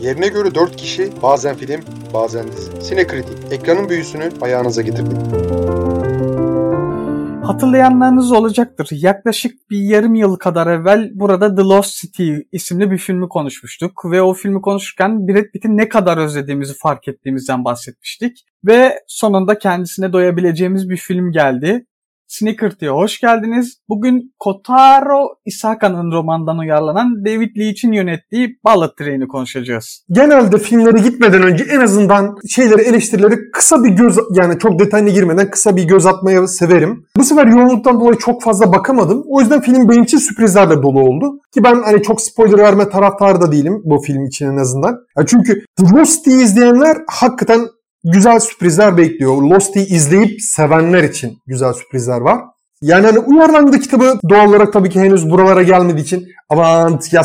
[0.00, 1.80] Yerine göre 4 kişi bazen film
[2.14, 2.82] bazen dizi.
[2.82, 5.16] Sinekritik ekranın büyüsünü ayağınıza getirdik.
[7.46, 8.88] Hatırlayanlarınız olacaktır.
[8.92, 14.02] Yaklaşık bir yarım yıl kadar evvel burada The Lost City isimli bir filmi konuşmuştuk.
[14.10, 18.44] Ve o filmi konuşurken Brad Pitt'i ne kadar özlediğimizi fark ettiğimizden bahsetmiştik.
[18.64, 21.86] Ve sonunda kendisine doyabileceğimiz bir film geldi.
[22.28, 23.78] Sneakerty'ye hoş geldiniz.
[23.88, 30.04] Bugün Kotaro Isaka'nın romandan uyarlanan David Leitch'in yönettiği Bullet Train'i konuşacağız.
[30.10, 35.50] Genelde filmlere gitmeden önce en azından şeyleri eleştirileri kısa bir göz yani çok detaylı girmeden
[35.50, 37.06] kısa bir göz atmayı severim.
[37.16, 39.24] Bu sefer yoğunluktan dolayı çok fazla bakamadım.
[39.28, 41.40] O yüzden film benim için sürprizlerle dolu oldu.
[41.54, 44.96] Ki ben hani çok spoiler verme taraftarı da değilim bu film için en azından.
[45.18, 45.64] Ya çünkü
[46.24, 47.60] The izleyenler hakikaten
[48.12, 49.42] güzel sürprizler bekliyor.
[49.42, 52.40] Lost'ı izleyip sevenler için güzel sürprizler var.
[52.82, 57.22] Yani hani uyarlandı kitabı doğal olarak tabii ki henüz buralara gelmediği için aman ya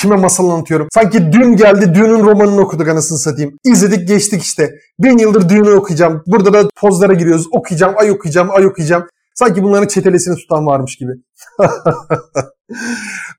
[0.00, 0.88] kime masal anlatıyorum.
[0.94, 3.58] Sanki dün geldi düğünün romanını okuduk anasını satayım.
[3.64, 4.70] İzledik geçtik işte.
[4.98, 6.22] Bin yıldır düğünü okuyacağım.
[6.26, 7.46] Burada da pozlara giriyoruz.
[7.52, 9.06] Okuyacağım, ay okuyacağım, ay okuyacağım.
[9.34, 11.12] Sanki bunların çetelesini tutan varmış gibi.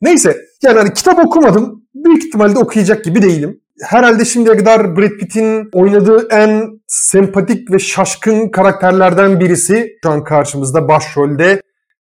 [0.01, 1.85] Neyse yani hani kitap okumadım.
[1.95, 8.49] Büyük ihtimalle okuyacak gibi değilim herhalde şimdiye kadar Brad Pitt'in oynadığı en sempatik ve şaşkın
[8.49, 11.61] karakterlerden birisi şu an karşımızda başrolde.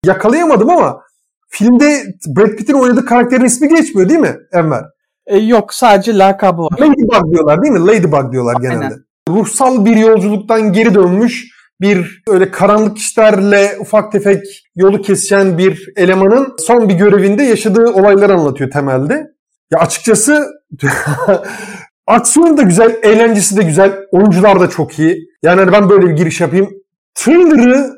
[0.05, 1.01] Yakalayamadım ama
[1.49, 4.83] filmde Brad Pitt'in oynadığı karakterin ismi geçmiyor değil mi Enver?
[5.27, 6.79] E, yok sadece lakabı var.
[6.79, 7.87] Ladybug diyorlar değil mi?
[7.87, 8.71] Ladybug diyorlar Aynen.
[8.71, 8.95] genelde.
[9.29, 14.43] Ruhsal bir yolculuktan geri dönmüş bir öyle karanlık işlerle ufak tefek
[14.75, 19.27] yolu kesişen bir elemanın son bir görevinde yaşadığı olayları anlatıyor temelde.
[19.71, 20.47] Ya açıkçası
[22.07, 25.27] aksiyonu da güzel, eğlencesi de güzel, oyuncular da çok iyi.
[25.43, 26.69] Yani hani ben böyle bir giriş yapayım.
[27.15, 27.93] Trailer'ı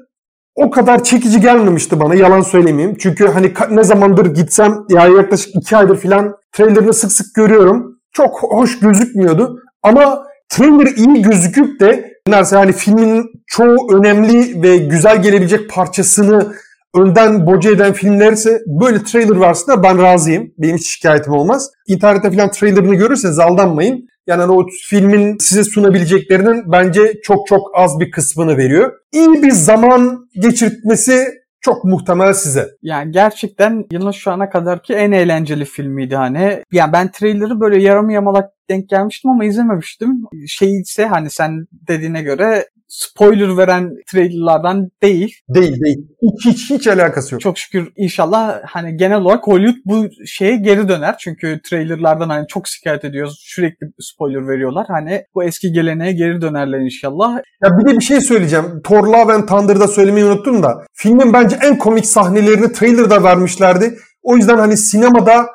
[0.56, 2.98] o kadar çekici gelmemişti bana yalan söylemeyeyim.
[3.00, 8.00] Çünkü hani ne zamandır gitsem ya yaklaşık iki aydır filan trailer'ını sık sık görüyorum.
[8.12, 9.60] Çok hoş gözükmüyordu.
[9.84, 16.56] Ama trailer iyi gözüküp de neredeyse hani filmin çoğu önemli ve güzel gelebilecek parçasını
[16.96, 20.54] önden boca eden filmlerse böyle trailer varsa ben razıyım.
[20.58, 21.70] Benim hiç şikayetim olmaz.
[21.88, 24.08] İnternette falan trailerını görürseniz aldanmayın.
[24.28, 28.92] Yani hani o filmin size sunabileceklerinin bence çok çok az bir kısmını veriyor.
[29.14, 31.28] İyi bir zaman geçirtmesi
[31.62, 32.68] çok muhtemel size.
[32.82, 36.64] Yani gerçekten yılın şu ana kadarki en eğlenceli filmiydi hani.
[36.72, 40.10] Yani ben trailer'ı böyle yarım yamalak denk gelmiştim ama izlememiştim.
[40.48, 45.36] Şey ise hani sen dediğine göre spoiler veren trailerlardan değil.
[45.50, 46.08] Değil değil.
[46.22, 47.42] Hiç, hiç, hiç alakası yok.
[47.42, 51.16] Çok şükür inşallah hani genel olarak Hollywood bu şeye geri döner.
[51.20, 53.40] Çünkü trailerlardan hani çok şikayet ediyoruz.
[53.40, 54.86] Sürekli spoiler veriyorlar.
[54.90, 57.36] Hani bu eski geleneğe geri dönerler inşallah.
[57.64, 58.66] Ya bir de bir şey söyleyeceğim.
[58.84, 60.86] Thor Love and Thunder'da söylemeyi unuttum da.
[60.94, 63.94] Filmin bence en komik sahnelerini trailerda vermişlerdi.
[64.24, 65.48] O yüzden hani sinemada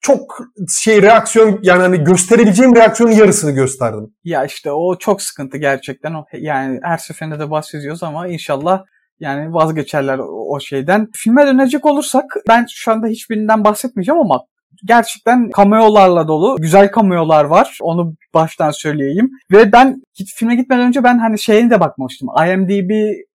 [0.00, 0.38] çok
[0.82, 4.14] şey reaksiyon yani hani gösterebileceğim reaksiyonun yarısını gösterdim.
[4.24, 6.14] Ya işte o çok sıkıntı gerçekten.
[6.14, 8.82] O yani her seferinde de bahsediyoruz ama inşallah
[9.20, 11.08] yani vazgeçerler o şeyden.
[11.14, 14.40] Filme dönecek olursak ben şu anda hiçbirinden bahsetmeyeceğim ama
[14.84, 16.56] gerçekten cameolarla dolu.
[16.60, 17.78] Güzel cameolar var.
[17.82, 19.30] Onu baştan söyleyeyim.
[19.52, 20.02] Ve ben
[20.36, 22.28] filme gitmeden önce ben hani şeyine de bakmamıştım.
[22.48, 22.90] IMDb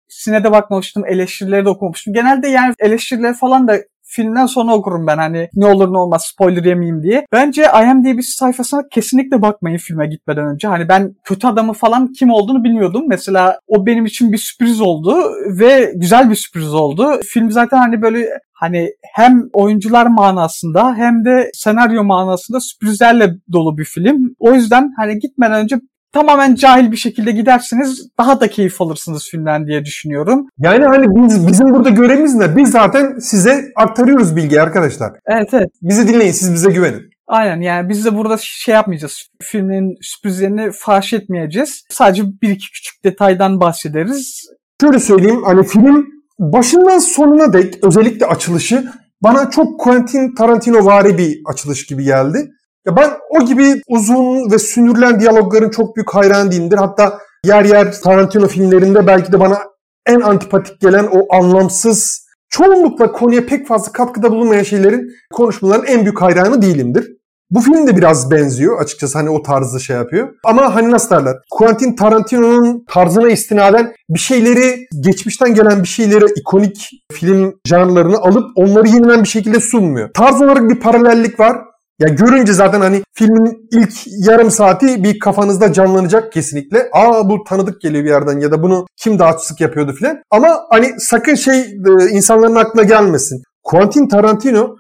[0.09, 1.07] sine de bakmamıştım.
[1.07, 2.15] Eleştirileri de okumamıştım.
[2.15, 6.65] Genelde yani eleştirileri falan da filmden sonra okurum ben hani ne olur ne olmaz spoiler
[6.65, 7.27] yemeyeyim diye.
[7.33, 10.69] Bence IMDb sayfasına kesinlikle bakmayın filme gitmeden önce.
[10.69, 13.05] Hani ben kötü adamı falan kim olduğunu bilmiyordum.
[13.09, 15.17] Mesela o benim için bir sürpriz oldu
[15.61, 17.21] ve güzel bir sürpriz oldu.
[17.25, 23.85] Film zaten hani böyle hani hem oyuncular manasında hem de senaryo manasında sürprizlerle dolu bir
[23.85, 24.35] film.
[24.39, 25.81] O yüzden hani gitmeden önce
[26.13, 30.47] tamamen cahil bir şekilde gidersiniz daha da keyif alırsınız filmden diye düşünüyorum.
[30.59, 32.57] Yani hani biz bizim burada görevimiz ne?
[32.57, 35.13] Biz zaten size aktarıyoruz bilgi arkadaşlar.
[35.27, 35.71] Evet evet.
[35.83, 37.11] Bizi dinleyin siz bize güvenin.
[37.27, 39.29] Aynen yani biz de burada şey yapmayacağız.
[39.43, 41.85] Filmin sürprizlerini faş etmeyeceğiz.
[41.91, 44.49] Sadece bir iki küçük detaydan bahsederiz.
[44.81, 46.07] Şöyle söyleyeyim hani film
[46.39, 48.93] başından sonuna dek özellikle açılışı
[49.23, 52.51] bana çok Quentin Tarantino vari bir açılış gibi geldi.
[52.89, 56.77] Ya ben o gibi uzun ve sünürlen diyalogların çok büyük hayran değilimdir.
[56.77, 59.59] Hatta yer yer Tarantino filmlerinde belki de bana
[60.07, 66.23] en antipatik gelen o anlamsız, çoğunlukla konuya pek fazla katkıda bulunmayan şeylerin konuşmaların en büyük
[66.23, 67.19] hayranı değilimdir.
[67.51, 70.29] Bu film de biraz benziyor açıkçası hani o tarzı şey yapıyor.
[70.45, 71.37] Ama hani nasıl derler?
[71.51, 78.89] Quentin Tarantino'nun tarzına istinaden bir şeyleri geçmişten gelen bir şeyleri ikonik film janrlarını alıp onları
[78.89, 80.11] yeniden bir şekilde sunmuyor.
[80.15, 81.57] Tarz olarak bir paralellik var.
[81.99, 83.93] Ya görünce zaten hani filmin ilk
[84.27, 86.89] yarım saati bir kafanızda canlanacak kesinlikle.
[86.93, 90.23] Aa bu tanıdık geliyor bir yerden ya da bunu kim daha sık yapıyordu filan.
[90.31, 93.43] Ama hani sakın şey e, insanların aklına gelmesin.
[93.65, 94.77] Quentin Tarantino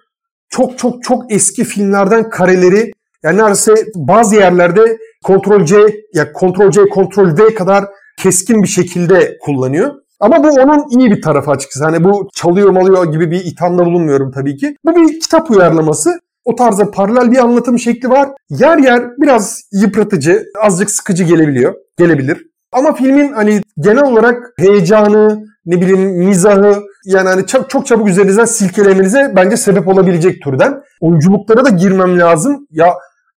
[0.50, 2.90] çok çok çok eski filmlerden kareleri
[3.22, 5.76] Yani neredeyse bazı yerlerde Ctrl C
[6.14, 7.84] ya Ctrl C Ctrl V kadar
[8.18, 9.94] keskin bir şekilde kullanıyor.
[10.20, 11.84] Ama bu onun iyi bir tarafı açıkçası.
[11.84, 14.76] Hani bu çalıyor malıyor gibi bir ithamda bulunmuyorum tabii ki.
[14.84, 16.20] Bu bir kitap uyarlaması.
[16.48, 18.28] O tarzda paralel bir anlatım şekli var.
[18.50, 21.74] Yer yer biraz yıpratıcı, azıcık sıkıcı gelebiliyor.
[21.98, 22.46] Gelebilir.
[22.72, 28.44] Ama filmin hani genel olarak heyecanı, ne bileyim mizahı yani hani çok, çok çabuk üzerinizden
[28.44, 30.80] silkelemenize bence sebep olabilecek türden.
[31.00, 32.66] Oyunculuklara da girmem lazım.
[32.70, 32.94] Ya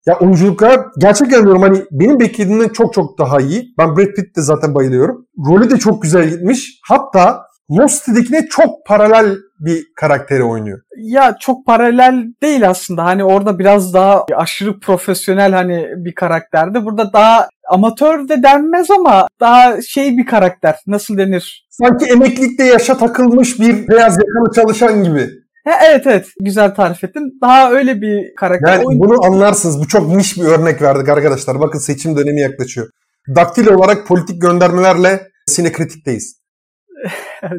[0.06, 3.74] ya oyunculuklar gerçekten diyorum hani benim beklediğimden çok çok daha iyi.
[3.78, 5.26] Ben Brad Pitt de zaten bayılıyorum.
[5.46, 6.80] Rolü de çok güzel gitmiş.
[6.88, 10.80] Hatta Lost City'dekine çok paralel bir karakteri oynuyor.
[10.96, 13.04] Ya çok paralel değil aslında.
[13.04, 16.84] Hani orada biraz daha aşırı profesyonel hani bir karakterdi.
[16.84, 20.76] Burada daha amatör de denmez ama daha şey bir karakter.
[20.86, 21.66] Nasıl denir?
[21.70, 25.30] Sanki emeklilikte yaşa takılmış bir beyaz yakalı çalışan gibi.
[25.64, 27.38] Ha, evet evet güzel tarif ettin.
[27.42, 28.72] Daha öyle bir karakter.
[28.72, 29.00] Yani Oyun...
[29.00, 29.80] bunu anlarsınız.
[29.80, 31.60] Bu çok niş bir örnek verdik arkadaşlar.
[31.60, 32.90] Bakın seçim dönemi yaklaşıyor.
[33.36, 36.39] Daktil olarak politik göndermelerle sinekritikteyiz.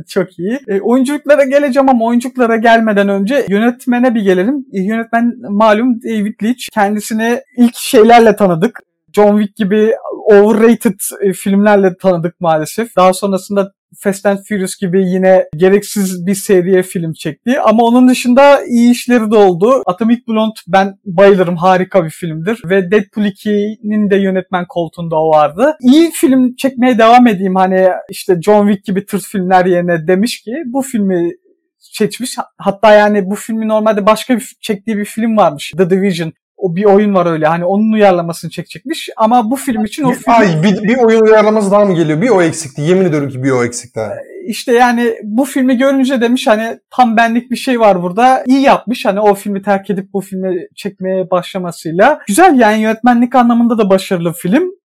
[0.07, 0.59] Çok iyi.
[0.67, 4.65] E, oyunculuklara geleceğim ama oyunculuklara gelmeden önce yönetmene bir gelelim.
[4.73, 6.67] E, yönetmen malum David Leitch.
[6.71, 8.79] Kendisini ilk şeylerle tanıdık.
[9.13, 9.93] John Wick gibi
[10.31, 12.95] overrated e, filmlerle tanıdık maalesef.
[12.95, 17.59] Daha sonrasında Fast and Furious gibi yine gereksiz bir seriye film çekti.
[17.61, 19.83] Ama onun dışında iyi işleri de oldu.
[19.85, 21.55] Atomic Blonde ben bayılırım.
[21.55, 22.61] Harika bir filmdir.
[22.65, 25.77] Ve Deadpool 2'nin de yönetmen koltuğunda o vardı.
[25.81, 27.55] İyi film çekmeye devam edeyim.
[27.55, 31.31] Hani işte John Wick gibi tırt filmler yerine demiş ki bu filmi
[31.79, 32.37] seçmiş.
[32.57, 35.73] Hatta yani bu filmi normalde başka bir çektiği bir film varmış.
[35.77, 37.47] The Division o bir oyun var öyle.
[37.47, 39.09] Hani onun uyarlamasını çekecekmiş.
[39.17, 40.33] Ama bu film için o film...
[40.33, 42.21] Ay bir, bir oyun uyarlaması daha mı geliyor?
[42.21, 42.81] Bir o eksikti.
[42.81, 44.01] Yemin ediyorum ki bir o eksikti.
[44.47, 48.43] İşte yani bu filmi görünce demiş hani tam benlik bir şey var burada.
[48.47, 52.19] İyi yapmış hani o filmi terk edip bu filmi çekmeye başlamasıyla.
[52.27, 54.80] Güzel yani yönetmenlik anlamında da başarılı film.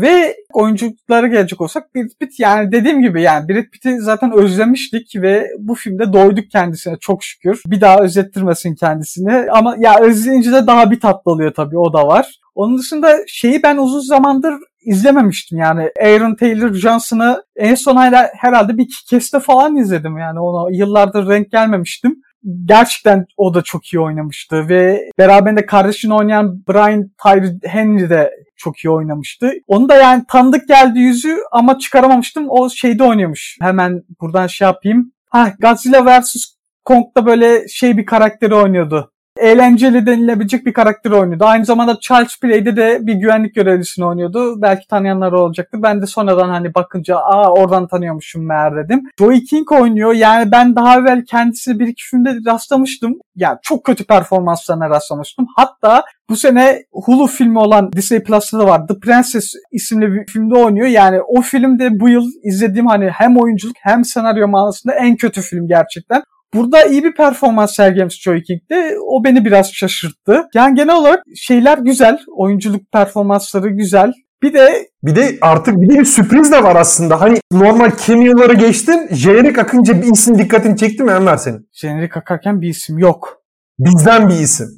[0.00, 5.48] Ve oyunculuklara gelecek olsak Brad Pitt yani dediğim gibi yani Brad Pitt'i zaten özlemiştik ve
[5.58, 7.62] bu filmde doyduk kendisine çok şükür.
[7.66, 12.06] Bir daha özettirmesin kendisini ama ya özleyince de daha bir tatlı oluyor tabii o da
[12.06, 12.40] var.
[12.54, 17.96] Onun dışında şeyi ben uzun zamandır izlememiştim yani Aaron Taylor Johnson'ı en son
[18.36, 22.16] herhalde bir iki keste falan izledim yani ona yıllardır renk gelmemiştim
[22.64, 28.78] gerçekten o da çok iyi oynamıştı ve beraberinde kardeşini oynayan Brian Tyree Henry de çok
[28.78, 29.52] iyi oynamıştı.
[29.66, 32.46] Onu da yani tanıdık geldi yüzü ama çıkaramamıştım.
[32.48, 33.58] O şeyde oynuyormuş.
[33.60, 35.12] Hemen buradan şey yapayım.
[35.30, 36.36] Ha Godzilla vs.
[36.84, 41.44] Kong'da böyle şey bir karakteri oynuyordu eğlenceli denilebilecek bir karakter oynuyordu.
[41.44, 44.62] Aynı zamanda Charles Play'de de bir güvenlik görevlisini oynuyordu.
[44.62, 45.78] Belki tanıyanlar olacaktı.
[45.82, 49.02] Ben de sonradan hani bakınca aa oradan tanıyormuşum meğer dedim.
[49.18, 50.12] Joey King oynuyor.
[50.12, 53.12] Yani ben daha evvel kendisini bir iki filmde rastlamıştım.
[53.36, 55.46] Yani çok kötü performanslarına rastlamıştım.
[55.56, 58.86] Hatta bu sene Hulu filmi olan Disney Plus'ta da var.
[58.86, 60.86] The Princess isimli bir filmde oynuyor.
[60.86, 65.68] Yani o filmde bu yıl izlediğim hani hem oyunculuk hem senaryo manasında en kötü film
[65.68, 66.22] gerçekten.
[66.54, 68.96] Burada iyi bir performans sergilemiş Joey King'de.
[69.06, 70.46] O beni biraz şaşırttı.
[70.54, 72.18] Yani genel olarak şeyler güzel.
[72.36, 74.12] Oyunculuk performansları güzel.
[74.42, 77.20] Bir de bir de artık bir de bir sürpriz de var aslında.
[77.20, 79.08] Hani normal cameo'ları geçtin.
[79.10, 81.68] Jenerik akınca bir isim dikkatini çekti mi Enver senin?
[81.72, 83.42] Jenerik akarken bir isim yok.
[83.78, 84.68] Bizden bir isim.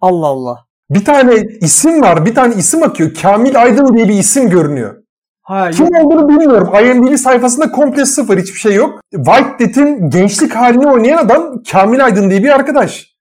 [0.00, 0.64] Allah Allah.
[0.90, 2.26] Bir tane isim var.
[2.26, 3.14] Bir tane isim akıyor.
[3.22, 5.03] Kamil Aydın diye bir isim görünüyor.
[5.44, 6.72] Ha, Kim olduğunu bilmiyorum.
[6.84, 9.00] IMDb sayfasında komple sıfır hiçbir şey yok.
[9.12, 13.14] White Dead'in gençlik halini oynayan adam Kamil Aydın diye bir arkadaş.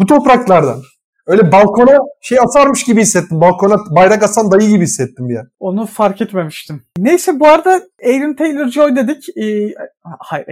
[0.00, 0.82] Bu topraklardan.
[1.28, 3.40] Öyle balkona şey asarmış gibi hissettim.
[3.40, 5.46] Balkona bayrak asan dayı gibi hissettim ya.
[5.60, 6.82] Onu fark etmemiştim.
[6.98, 7.70] Neyse bu arada
[8.04, 9.28] Aaron Taylor-Joy dedik.
[9.36, 9.74] Ee,
[10.18, 10.46] hayır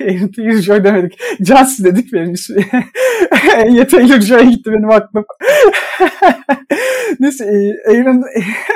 [0.00, 1.18] Aaron Taylor-Joy demedik.
[1.40, 2.66] Johnson dedik benim ismi.
[3.56, 5.24] Anya Taylor-Joy'a gitti benim aklım.
[7.20, 8.22] Neyse e, Aaron,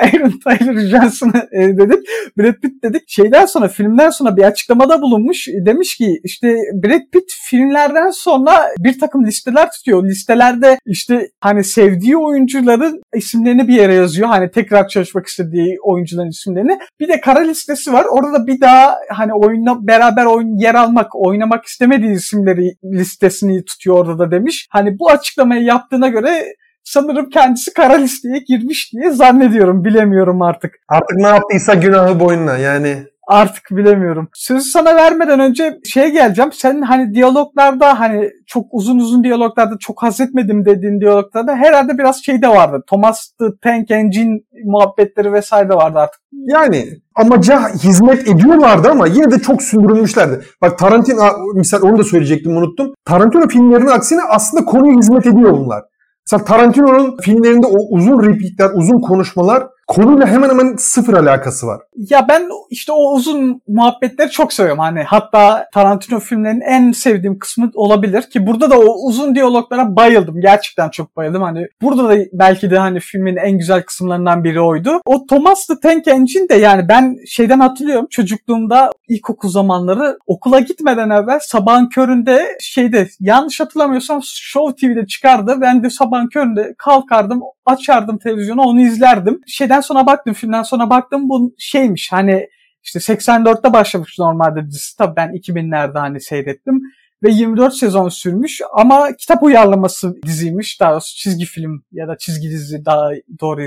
[0.01, 2.07] Aaron Taylor Johnson'ı e, dedik.
[2.37, 3.03] Brad Pitt dedik.
[3.07, 5.47] Şeyden sonra filmden sonra bir açıklamada bulunmuş.
[5.47, 10.03] Demiş ki işte Brad Pitt filmlerden sonra bir takım listeler tutuyor.
[10.03, 14.27] Listelerde işte hani sevdiği oyuncuların isimlerini bir yere yazıyor.
[14.27, 16.79] Hani tekrar çalışmak istediği oyuncuların isimlerini.
[16.99, 18.05] Bir de kara listesi var.
[18.11, 23.97] Orada da bir daha hani oyunla beraber oyun yer almak, oynamak istemediği isimleri listesini tutuyor
[23.97, 24.67] orada da demiş.
[24.69, 26.45] Hani bu açıklamayı yaptığına göre
[26.83, 29.85] sanırım kendisi kara listeye girmiş diye zannediyorum.
[29.85, 30.71] Bilemiyorum artık.
[30.87, 32.97] Artık ne yaptıysa günahı boynuna yani.
[33.29, 34.29] Artık bilemiyorum.
[34.33, 36.51] Sözü sana vermeden önce şeye geleceğim.
[36.53, 42.23] Sen hani diyaloglarda hani çok uzun uzun diyaloglarda çok haz etmedim dediğin diyaloglarda herhalde biraz
[42.23, 42.83] şey de vardı.
[42.87, 46.21] Thomas the Tank Engine muhabbetleri vesaire de vardı artık.
[46.31, 50.41] Yani amaca hizmet ediyorlardı ama yine de çok sündürülmüşlerdi.
[50.61, 51.23] Bak Tarantino
[51.55, 52.93] misal onu da söyleyecektim unuttum.
[53.05, 55.83] Tarantino filmlerinin aksine aslında konuya hizmet ediyor bunlar.
[56.31, 61.81] Mesela Tarantino'nun filmlerinde o uzun replikler, uzun konuşmalar konuyla hemen hemen sıfır alakası var.
[61.95, 64.79] Ya ben işte o uzun muhabbetleri çok seviyorum.
[64.79, 70.41] Hani hatta Tarantino filmlerinin en sevdiğim kısmı olabilir ki burada da o uzun diyaloglara bayıldım.
[70.41, 71.41] Gerçekten çok bayıldım.
[71.41, 75.01] Hani burada da belki de hani filmin en güzel kısımlarından biri oydu.
[75.05, 78.07] O Thomas the Tank Engine de yani ben şeyden hatırlıyorum.
[78.09, 85.57] Çocukluğumda ilkokul zamanları okula gitmeden evvel sabahın köründe şeyde yanlış hatırlamıyorsam Show TV'de çıkardı.
[85.61, 89.41] Ben de sabahın köründe kalkardım açardım televizyonu onu izlerdim.
[89.47, 92.47] Şeyden sonra baktım filmden sonra baktım bu şeymiş hani
[92.83, 96.81] işte 84'te başlamış normalde dizisi tabii ben 2000'lerde hani seyrettim
[97.23, 102.49] ve 24 sezon sürmüş ama kitap uyarlaması diziymiş daha doğrusu çizgi film ya da çizgi
[102.49, 103.09] dizi daha
[103.41, 103.61] doğru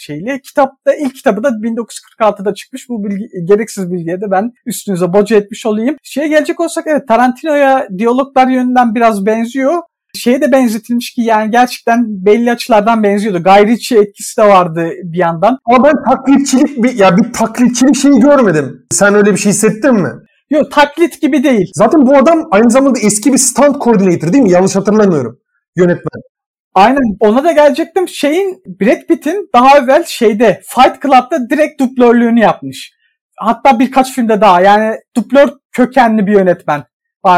[0.00, 0.40] şeyle.
[0.40, 2.88] Kitapta ilk kitabı da 1946'da çıkmış.
[2.88, 5.96] Bu bilgi, gereksiz bilgiye de ben üstünüze boca etmiş olayım.
[6.02, 9.82] Şeye gelecek olsak evet Tarantino'ya diyaloglar yönünden biraz benziyor
[10.18, 13.42] şeye de benzetilmiş ki yani gerçekten belli açılardan benziyordu.
[13.42, 15.58] Gayri etkisi de vardı bir yandan.
[15.64, 18.86] Ama ben taklitçilik bir ya bir taklitçilik şeyi görmedim.
[18.90, 20.10] Sen öyle bir şey hissettin mi?
[20.50, 21.70] Yok taklit gibi değil.
[21.74, 24.50] Zaten bu adam aynı zamanda eski bir stunt coordinator değil mi?
[24.50, 25.38] Yanlış hatırlamıyorum.
[25.76, 26.22] Yönetmen.
[26.74, 28.08] Aynen ona da gelecektim.
[28.08, 32.92] Şeyin Brad Pitt'in daha evvel şeyde Fight Club'da direkt dublörlüğünü yapmış.
[33.36, 36.84] Hatta birkaç filmde daha yani dublör kökenli bir yönetmen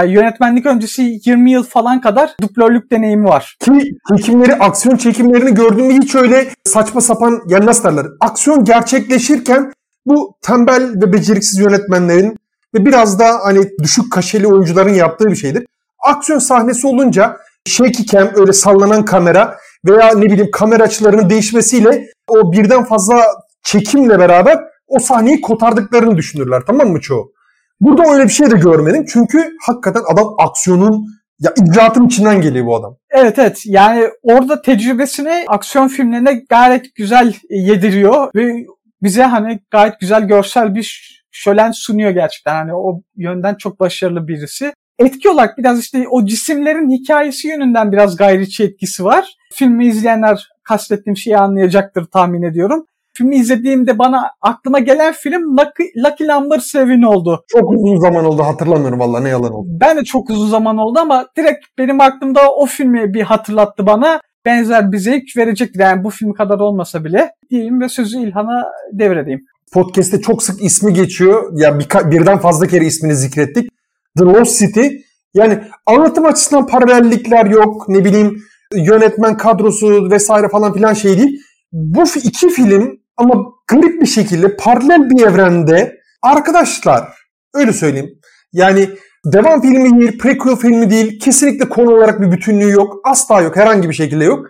[0.04, 3.56] yönetmenlik öncesi 20 yıl falan kadar duplörlük deneyimi var.
[3.60, 9.72] Ki çekimleri, aksiyon çekimlerini gördüğümde hiç öyle saçma sapan, yani nasıl derler, aksiyon gerçekleşirken
[10.06, 12.36] bu tembel ve beceriksiz yönetmenlerin
[12.74, 15.66] ve biraz da hani düşük kaşeli oyuncuların yaptığı bir şeydir.
[16.06, 22.52] Aksiyon sahnesi olunca shaky cam, öyle sallanan kamera veya ne bileyim kamera açılarının değişmesiyle o
[22.52, 23.24] birden fazla
[23.62, 27.32] çekimle beraber o sahneyi kotardıklarını düşünürler tamam mı çoğu?
[27.80, 29.04] Burada öyle bir şey de görmedim.
[29.12, 31.06] Çünkü hakikaten adam aksiyonun
[31.40, 32.96] ya icraatın içinden geliyor bu adam.
[33.10, 38.66] Evet evet yani orada tecrübesini aksiyon filmlerine gayet güzel yediriyor ve
[39.02, 42.54] bize hani gayet güzel görsel bir şölen sunuyor gerçekten.
[42.54, 44.72] Hani o yönden çok başarılı birisi.
[44.98, 49.36] Etki olarak biraz işte o cisimlerin hikayesi yönünden biraz gayriçi etkisi var.
[49.52, 56.30] Filmi izleyenler kastettiğim şeyi anlayacaktır tahmin ediyorum filmi izlediğimde bana aklıma gelen film Lucky, Lucky
[56.30, 57.44] Number 7 oldu.
[57.48, 59.68] Çok uzun zaman oldu hatırlamıyorum valla ne yalan oldu.
[59.80, 64.20] Ben de çok uzun zaman oldu ama direkt benim aklımda o filmi bir hatırlattı bana.
[64.46, 69.40] Benzer bir zevk verecek yani bu film kadar olmasa bile diyeyim ve sözü İlhan'a devredeyim.
[69.72, 71.52] Podcast'te çok sık ismi geçiyor.
[71.54, 73.70] Ya birka- birden fazla kere ismini zikrettik.
[74.18, 74.86] The Lost City.
[75.34, 77.88] Yani anlatım açısından paralellikler yok.
[77.88, 78.42] Ne bileyim
[78.74, 81.38] yönetmen kadrosu vesaire falan filan şey değil.
[81.72, 87.08] Bu iki film ama garip bir şekilde paralel bir evrende arkadaşlar
[87.54, 88.10] öyle söyleyeyim.
[88.52, 88.88] Yani
[89.24, 91.20] devam filmi değil, prequel filmi değil.
[91.20, 92.96] Kesinlikle konu olarak bir bütünlüğü yok.
[93.04, 93.56] Asla yok.
[93.56, 94.46] Herhangi bir şekilde yok.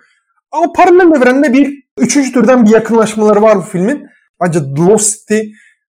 [0.52, 4.06] Ama paralel evrende bir üçüncü türden bir yakınlaşmaları var bu filmin.
[4.40, 5.40] Ancak Lost City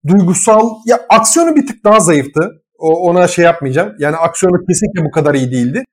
[0.08, 2.50] duygusal ya aksiyonu bir tık daha zayıftı.
[2.78, 3.92] O, ona şey yapmayacağım.
[3.98, 5.84] Yani aksiyonu kesinlikle bu kadar iyi değildi.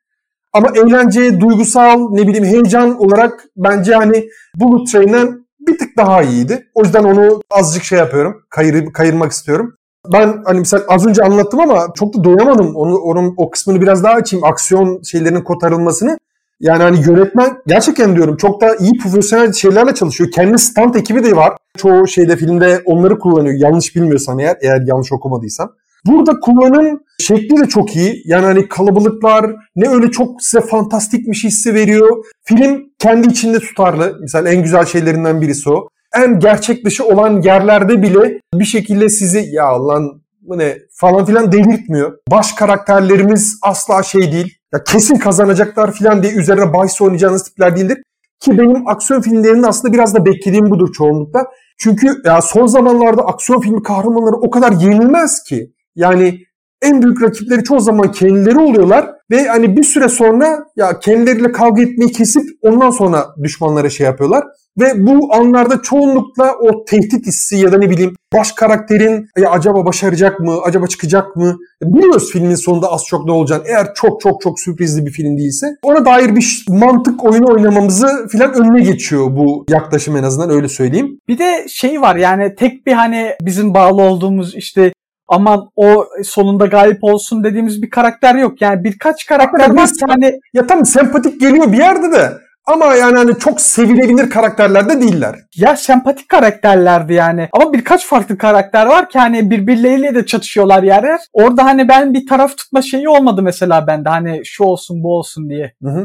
[0.54, 6.68] Ama eğlence, duygusal, ne bileyim heyecan olarak bence hani Bullet Train'den bir tık daha iyiydi.
[6.76, 8.44] O yüzden onu azıcık şey yapıyorum.
[8.50, 9.78] Kayır, kayırmak istiyorum.
[10.14, 12.76] Ben hani mesela az önce anlattım ama çok da doyamadım.
[12.76, 14.46] Onu, onun o kısmını biraz daha açayım.
[14.46, 16.18] Aksiyon şeylerinin kotarılmasını.
[16.60, 20.32] Yani hani yönetmen gerçekten diyorum çok da iyi profesyonel şeylerle çalışıyor.
[20.32, 21.58] Kendi stand ekibi de var.
[21.78, 23.56] Çoğu şeyde filmde onları kullanıyor.
[23.58, 25.72] Yanlış bilmiyorsam eğer, eğer yanlış okumadıysam.
[26.06, 28.22] Burada kullanım şekli de çok iyi.
[28.26, 32.26] Yani hani kalabalıklar ne öyle çok size fantastikmiş hissi veriyor.
[32.44, 34.18] Film kendi içinde tutarlı.
[34.22, 35.88] Mesela en güzel şeylerinden birisi o.
[36.16, 41.52] En gerçek dışı olan yerlerde bile bir şekilde sizi ya lan bu ne falan filan
[41.52, 42.18] delirtmiyor.
[42.32, 44.58] Baş karakterlerimiz asla şey değil.
[44.74, 47.98] Ya kesin kazanacaklar filan diye üzerine bahis oynayacağınız tipler değildir.
[48.40, 51.46] Ki benim aksiyon filmlerinin aslında biraz da beklediğim budur çoğunlukla.
[51.78, 55.74] Çünkü ya son zamanlarda aksiyon filmi kahramanları o kadar yenilmez ki.
[55.96, 56.40] Yani
[56.84, 61.82] en büyük rakipleri çoğu zaman kendileri oluyorlar ve hani bir süre sonra ya kendileriyle kavga
[61.82, 64.44] etmeyi kesip ondan sonra düşmanlara şey yapıyorlar.
[64.80, 69.86] Ve bu anlarda çoğunlukla o tehdit hissi ya da ne bileyim baş karakterin ya acaba
[69.86, 71.58] başaracak mı, acaba çıkacak mı?
[71.84, 73.66] Biliyoruz filmin sonunda az çok ne olacak.
[73.70, 78.54] Eğer çok çok çok sürprizli bir film değilse ona dair bir mantık oyunu oynamamızı filan
[78.54, 81.20] önüne geçiyor bu yaklaşım en azından öyle söyleyeyim.
[81.28, 84.94] Bir de şey var yani tek bir hani bizim bağlı olduğumuz işte
[85.34, 88.62] aman o sonunda galip olsun dediğimiz bir karakter yok.
[88.62, 90.40] Yani birkaç karakter var yani.
[90.54, 92.32] Ya tam sempatik geliyor bir yerde de.
[92.66, 95.36] Ama yani hani çok sevilebilir karakterler de değiller.
[95.56, 97.50] Ya sempatik karakterlerdi yani.
[97.52, 101.20] Ama birkaç farklı karakter var ki hani birbirleriyle de çatışıyorlar yer yer.
[101.34, 104.10] Orada hani ben bir taraf tutma şeyi olmadı mesela bende.
[104.10, 105.74] Hani şu olsun bu olsun diye.
[105.84, 106.04] Hı hı.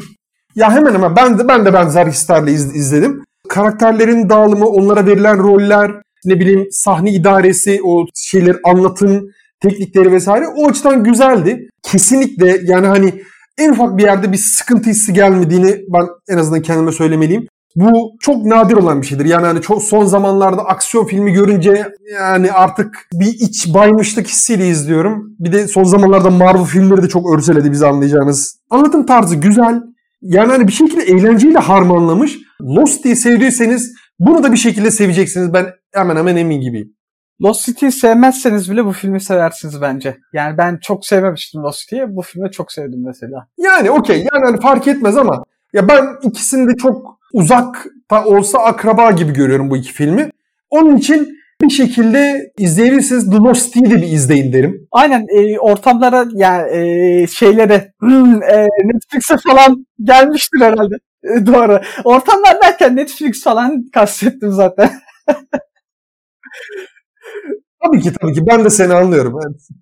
[0.55, 3.25] Ya hemen hemen ben de ben de benzer hislerle iz, izledim.
[3.49, 5.91] Karakterlerin dağılımı, onlara verilen roller,
[6.25, 11.69] ne bileyim sahne idaresi, o şeyler anlatım teknikleri vesaire o açıdan güzeldi.
[11.83, 13.23] Kesinlikle yani hani
[13.59, 17.47] en ufak bir yerde bir sıkıntı hissi gelmediğini ben en azından kendime söylemeliyim.
[17.77, 19.25] Bu çok nadir olan bir şeydir.
[19.25, 25.37] Yani hani çok son zamanlarda aksiyon filmi görünce yani artık bir iç baymışlık hissiyle izliyorum.
[25.39, 28.59] Bir de son zamanlarda Marvel filmleri de çok örseledi bizi anlayacağınız.
[28.71, 29.81] Anlatım tarzı güzel.
[30.23, 32.39] Yani hani bir şekilde eğlenceyle harmanlamış.
[32.63, 35.53] Lost diye sevdiyseniz bunu da bir şekilde seveceksiniz.
[35.53, 36.99] Ben hemen hemen emin gibiyim.
[37.43, 40.17] Lost City'yi sevmezseniz bile bu filmi seversiniz bence.
[40.33, 42.03] Yani ben çok sevmemiştim Lost City'yi.
[42.09, 43.47] Bu filmi çok sevdim mesela.
[43.59, 44.17] Yani okey.
[44.17, 49.33] Yani hani fark etmez ama ya ben ikisini de çok uzak da olsa akraba gibi
[49.33, 50.31] görüyorum bu iki filmi.
[50.71, 53.31] Onun için bir şekilde izleyebilirsiniz.
[53.31, 54.89] The Lost City'yi de bir izleyin derim.
[54.93, 60.95] Aynen e, ortamlara yani e, şeylere hmm, e, Netflix'e falan gelmiştir herhalde.
[61.25, 61.81] E, doğru.
[62.05, 64.91] Ortamlar derken Netflix falan kastettim zaten.
[67.85, 69.41] Tabii ki tabii ki ben de seni anlıyorum.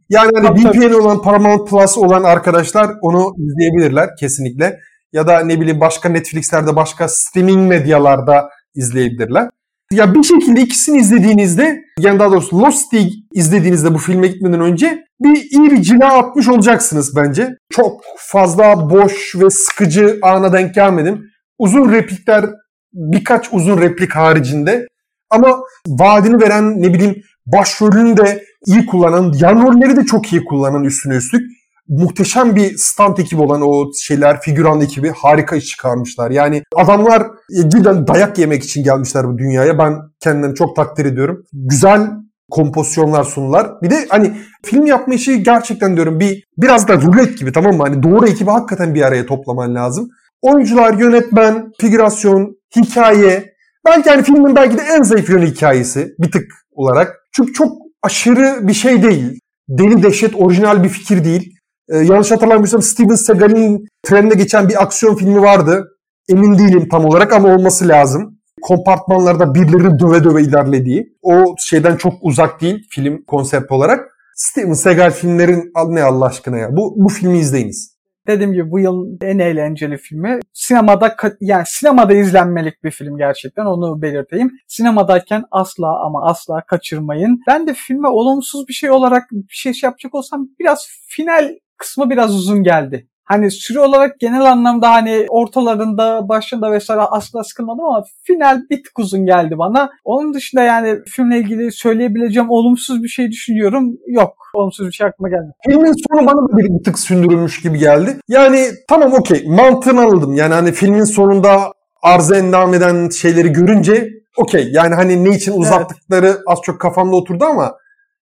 [0.09, 4.79] Yani hani VPN olan Paramount Plus olan arkadaşlar onu izleyebilirler kesinlikle.
[5.13, 9.51] Ya da ne bileyim başka Netflix'lerde başka streaming medyalarda izleyebilirler.
[9.93, 15.51] Ya bir şekilde ikisini izlediğinizde yani daha doğrusu Lost'i izlediğinizde bu filme gitmeden önce bir
[15.51, 17.57] iyi bir cila atmış olacaksınız bence.
[17.71, 21.25] Çok fazla boş ve sıkıcı ana denk gelmedim.
[21.59, 22.45] Uzun replikler
[22.93, 24.87] birkaç uzun replik haricinde
[25.31, 30.85] ama vaadini veren ne bileyim başrolünü de iyi kullanan, yan rolleri de çok iyi kullanan
[30.85, 31.43] üstüne üstlük.
[31.89, 36.31] Muhteşem bir stand ekibi olan o şeyler, figüran ekibi harika iş çıkarmışlar.
[36.31, 39.79] Yani adamlar e, cidden dayak yemek için gelmişler bu dünyaya.
[39.79, 41.45] Ben kendilerini çok takdir ediyorum.
[41.53, 42.11] Güzel
[42.51, 43.83] kompozisyonlar sundular.
[43.83, 44.33] Bir de hani
[44.65, 47.83] film yapma işi gerçekten diyorum bir biraz da rulet gibi tamam mı?
[47.83, 50.09] Hani doğru ekibi hakikaten bir araya toplaman lazım.
[50.43, 53.56] Oyuncular, yönetmen, figürasyon, hikaye.
[53.87, 57.17] Belki hani filmin belki de en zayıf yönü hikayesi bir tık olarak.
[57.33, 57.73] Çünkü çok
[58.03, 59.41] aşırı bir şey değil.
[59.69, 61.53] Deli dehşet orijinal bir fikir değil.
[61.89, 65.89] Ee, yanlış hatırlamıyorsam Steven Seagal'in treninde geçen bir aksiyon filmi vardı.
[66.29, 68.39] Emin değilim tam olarak ama olması lazım.
[68.63, 71.17] Kompartmanlarda birileri döve döve ilerlediği.
[71.23, 74.01] O şeyden çok uzak değil film konsept olarak.
[74.35, 76.77] Steven Seagal filmlerin ne Allah aşkına ya.
[76.77, 77.96] Bu, bu filmi izleyiniz.
[78.27, 80.41] Dediğim gibi bu yılın en eğlenceli filmi.
[80.53, 84.51] Sinemada yani sinemada izlenmelik bir film gerçekten onu belirteyim.
[84.67, 87.41] Sinemadayken asla ama asla kaçırmayın.
[87.47, 92.35] Ben de filme olumsuz bir şey olarak bir şey yapacak olsam biraz final kısmı biraz
[92.35, 93.09] uzun geldi.
[93.27, 98.99] Hani süre olarak genel anlamda hani ortalarında, başında vesaire asla sıkılmadım ama final bir tık
[98.99, 99.91] uzun geldi bana.
[100.05, 103.97] Onun dışında yani filmle ilgili söyleyebileceğim olumsuz bir şey düşünüyorum.
[104.07, 104.33] Yok.
[104.55, 105.53] Olumsuz bir şey aklıma gelmedi.
[105.69, 108.17] Filmin sonu bana da bir, tık sündürülmüş gibi geldi.
[108.29, 110.33] Yani tamam okey mantığını anladım.
[110.33, 114.69] Yani hani filmin sonunda arıza endam eden şeyleri görünce okey.
[114.73, 117.75] Yani hani ne için uzattıkları az çok kafamda oturdu ama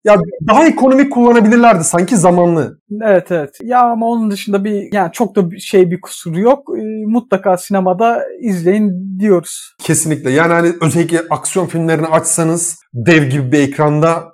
[0.05, 0.17] ya
[0.49, 2.79] daha ekonomik kullanabilirlerdi sanki zamanlı.
[3.03, 3.59] Evet evet.
[3.63, 6.69] Ya ama onun dışında bir yani çok da şey bir kusuru yok.
[6.79, 9.75] Ee, mutlaka sinemada izleyin diyoruz.
[9.83, 10.31] Kesinlikle.
[10.31, 14.25] Yani hani özellikle aksiyon filmlerini açsanız dev gibi bir ekranda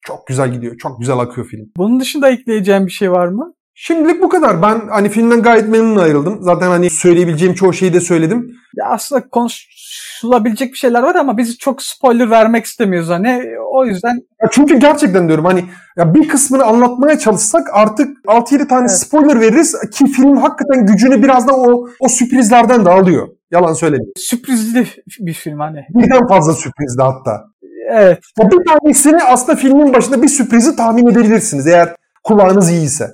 [0.00, 0.76] çok güzel gidiyor.
[0.78, 1.66] Çok güzel akıyor film.
[1.76, 3.54] Bunun dışında ekleyeceğim bir şey var mı?
[3.80, 4.62] Şimdilik bu kadar.
[4.62, 6.38] Ben hani filmden gayet memnun ayrıldım.
[6.40, 8.50] Zaten hani söyleyebileceğim çoğu şeyi de söyledim.
[8.76, 13.42] Ya aslında konuşulabilecek bir şeyler var ama biz çok spoiler vermek istemiyoruz hani.
[13.74, 15.64] O yüzden Ya çünkü gerçekten diyorum hani
[15.96, 18.98] ya bir kısmını anlatmaya çalışsak artık 6-7 tane Evet.
[18.98, 23.28] spoiler veririz ki film hakikaten gücünü biraz da o o sürprizlerden de alıyor.
[23.50, 24.12] Yalan söylemeyeyim.
[24.16, 24.86] sürprizli
[25.20, 25.86] bir film hani.
[25.90, 27.44] Birden fazla sürprizli hatta.
[27.90, 28.18] Evet.
[28.38, 33.06] Ya bir tanesini aslında filmin başında bir sürprizi tahmin edebilirsiniz eğer kulağınız iyiyse.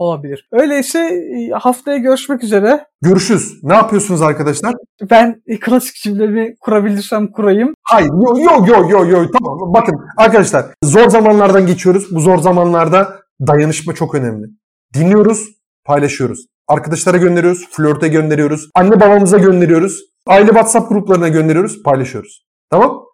[0.00, 0.48] Olabilir.
[0.52, 2.84] Öyleyse e, haftaya görüşmek üzere.
[3.02, 3.52] Görüşürüz.
[3.62, 4.74] Ne yapıyorsunuz arkadaşlar?
[5.10, 7.74] Ben e, klasik cümlemi kurabilirsem kurayım.
[7.82, 9.26] Hayır, yok yok yok yok yo.
[9.38, 9.74] tamam.
[9.74, 12.14] Bakın arkadaşlar zor zamanlardan geçiyoruz.
[12.14, 14.46] Bu zor zamanlarda dayanışma çok önemli.
[14.94, 15.40] Dinliyoruz,
[15.84, 16.46] paylaşıyoruz.
[16.68, 22.46] Arkadaşlara gönderiyoruz, flörte gönderiyoruz, anne babamıza gönderiyoruz, aile WhatsApp gruplarına gönderiyoruz, paylaşıyoruz.
[22.70, 23.04] Tamam?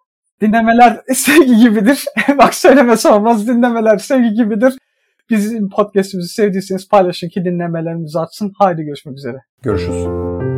[0.41, 2.05] Dinlemeler sevgi gibidir.
[2.37, 3.47] Bak söylemesi olmaz.
[3.47, 4.77] Dinlemeler sevgi gibidir.
[5.29, 8.51] Bizim podcastimizi sevdiyseniz paylaşın ki dinlemelerimiz artsın.
[8.57, 9.37] Haydi görüşmek üzere.
[9.61, 10.56] Görüşürüz.